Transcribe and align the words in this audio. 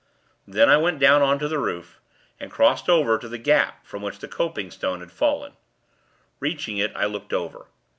Then, 0.47 0.67
I 0.67 0.77
went 0.77 0.97
down 0.97 1.21
on 1.21 1.37
to 1.37 1.47
the 1.47 1.59
roof, 1.59 2.01
and 2.39 2.49
crossed 2.51 2.89
over 2.89 3.19
to 3.19 3.29
the 3.29 3.37
gap 3.37 3.85
from 3.85 4.01
which 4.01 4.17
the 4.17 4.27
coping 4.27 4.71
stone 4.71 4.99
had 4.99 5.11
fallen. 5.11 5.53
Reaching 6.39 6.77
it, 6.79 6.91
I 6.95 7.05
looked 7.05 7.33
over. 7.33 7.67